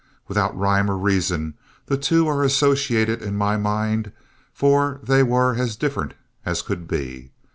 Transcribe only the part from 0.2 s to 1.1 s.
Without rhyme or